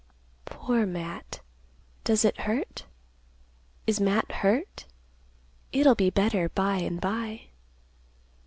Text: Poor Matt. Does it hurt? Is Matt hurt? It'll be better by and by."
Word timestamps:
Poor 0.45 0.87
Matt. 0.87 1.41
Does 2.05 2.25
it 2.25 2.39
hurt? 2.39 2.87
Is 3.85 3.99
Matt 4.01 4.31
hurt? 4.31 4.85
It'll 5.71 5.93
be 5.93 6.09
better 6.09 6.49
by 6.49 6.77
and 6.77 6.99
by." 6.99 7.49